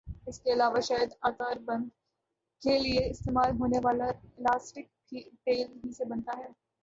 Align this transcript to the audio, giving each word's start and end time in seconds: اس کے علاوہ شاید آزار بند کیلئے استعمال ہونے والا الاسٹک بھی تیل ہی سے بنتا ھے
اس 0.27 0.39
کے 0.39 0.51
علاوہ 0.53 0.79
شاید 0.81 1.11
آزار 1.21 1.57
بند 1.65 1.89
کیلئے 2.61 3.09
استعمال 3.09 3.51
ہونے 3.59 3.79
والا 3.83 4.05
الاسٹک 4.05 4.85
بھی 5.09 5.21
تیل 5.45 5.67
ہی 5.75 5.91
سے 5.93 6.05
بنتا 6.05 6.37
ھے 6.37 6.47